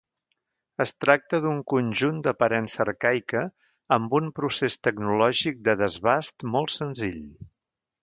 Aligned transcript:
Es 0.85 0.93
tracta 1.03 1.39
d'un 1.43 1.59
conjunt 1.73 2.23
d'aparença 2.29 2.81
arcaica, 2.87 3.45
amb 3.99 4.19
un 4.23 4.35
procés 4.41 4.81
tecnològic 4.89 5.65
de 5.71 5.81
desbast 5.87 6.51
molt 6.57 6.79
senzill. 6.83 7.25